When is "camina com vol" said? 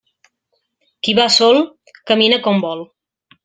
2.13-2.83